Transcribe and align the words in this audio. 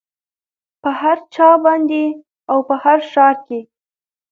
په 0.81 0.89
هر 1.01 1.17
چا 1.33 1.49
باندې 1.65 2.03
او 2.51 2.57
په 2.67 2.75
هر 2.83 2.99
ښار 3.11 3.35
کې 3.47 3.59